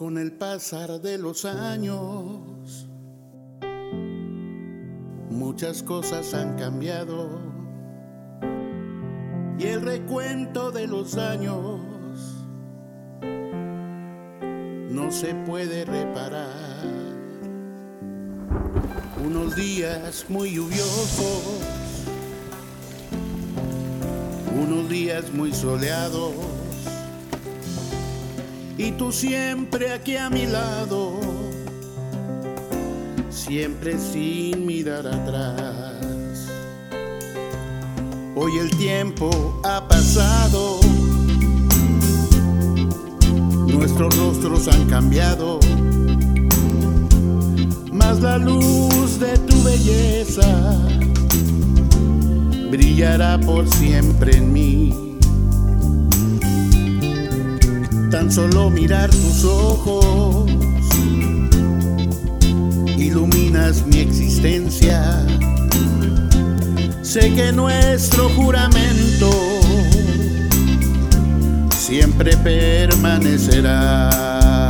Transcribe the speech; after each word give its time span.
Con 0.00 0.16
el 0.16 0.32
pasar 0.32 1.02
de 1.02 1.18
los 1.18 1.44
años, 1.44 2.88
muchas 5.28 5.82
cosas 5.82 6.32
han 6.32 6.56
cambiado. 6.56 7.38
Y 9.58 9.66
el 9.66 9.82
recuento 9.82 10.70
de 10.70 10.86
los 10.86 11.18
años 11.18 11.82
no 14.88 15.10
se 15.10 15.34
puede 15.34 15.84
reparar. 15.84 16.48
Unos 19.22 19.54
días 19.54 20.24
muy 20.30 20.54
lluviosos, 20.54 21.60
unos 24.58 24.88
días 24.88 25.30
muy 25.34 25.52
soleados 25.52 26.59
y 28.82 28.92
tú 28.92 29.12
siempre 29.12 29.92
aquí 29.92 30.16
a 30.16 30.30
mi 30.30 30.46
lado, 30.46 31.20
siempre 33.28 33.98
sin 33.98 34.64
mirar 34.64 35.06
atrás. 35.06 36.48
Hoy 38.34 38.56
el 38.58 38.70
tiempo 38.78 39.60
ha 39.64 39.86
pasado, 39.86 40.80
nuestros 43.66 44.16
rostros 44.16 44.66
han 44.68 44.86
cambiado, 44.86 45.60
mas 47.92 48.20
la 48.20 48.38
luz 48.38 49.20
de 49.20 49.36
tu 49.40 49.62
belleza 49.62 50.88
brillará 52.70 53.38
por 53.38 53.68
siempre 53.68 54.38
en 54.38 54.52
mí 54.54 55.09
tan 58.10 58.30
solo 58.30 58.70
mirar 58.70 59.10
tus 59.10 59.44
ojos, 59.44 60.46
iluminas 62.98 63.86
mi 63.86 63.98
existencia. 63.98 65.24
Sé 67.02 67.32
que 67.34 67.52
nuestro 67.52 68.28
juramento 68.30 69.30
siempre 71.70 72.36
permanecerá. 72.38 74.69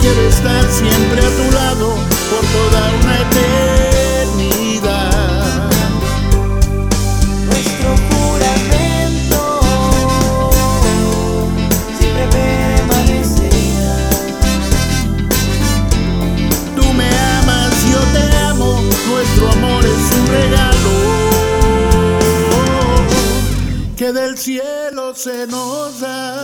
Quiero 0.00 0.20
estar 0.28 0.64
siempre 0.70 1.20
a 1.20 1.30
tu 1.30 1.50
lado 1.52 1.94
por 2.30 2.42
toda 2.56 2.80
una 3.02 3.14
eternidad. 3.20 4.70
Nuestro 7.46 7.90
juramento 8.10 9.40
siempre 11.98 12.24
permanecerá. 12.28 13.98
Tú 16.76 16.84
me 16.92 17.08
amas, 17.38 17.72
yo 17.92 18.00
te 18.14 18.24
amo, 18.36 18.70
nuestro 19.08 19.44
amor 19.52 19.82
es 19.84 20.04
un 20.18 20.26
regalo 20.26 20.94
que 23.96 24.12
del 24.12 24.36
cielo 24.36 25.14
se 25.14 25.46
nos 25.46 26.00
da. 26.00 26.42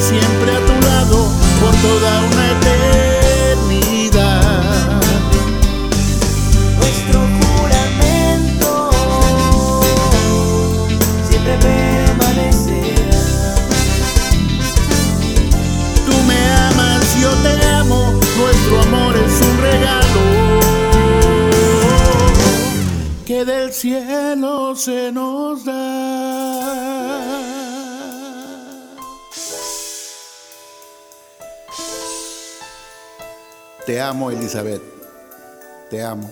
Siempre 0.00 0.50
a 0.50 0.60
tu 0.66 0.72
lado 0.88 1.28
por 1.60 1.72
toda 1.86 2.10
una 2.32 2.44
eternidad. 3.62 4.22
Nuestro 6.78 7.18
juramento 7.38 8.90
siempre 11.28 11.54
permanecerá. 11.58 13.22
Tú 16.06 16.14
me 16.28 16.40
amas, 16.68 17.04
yo 17.20 17.30
te 17.44 17.54
amo, 17.66 18.00
nuestro 18.38 18.74
amor 18.88 19.14
es 19.16 19.34
un 19.48 19.54
regalo 19.68 20.22
que 23.26 23.38
del 23.44 23.72
cielo 23.72 24.74
se 24.74 25.12
nos 25.12 25.19
Te 33.86 34.00
amo, 34.00 34.30
Elizabeth. 34.30 34.82
Te 35.90 36.02
amo. 36.02 36.30